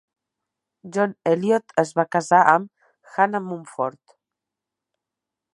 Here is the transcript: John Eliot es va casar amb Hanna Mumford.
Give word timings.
John 0.95 1.13
Eliot 1.31 1.75
es 1.83 1.91
va 2.01 2.07
casar 2.17 2.41
amb 2.55 3.15
Hanna 3.21 3.45
Mumford. 3.51 4.19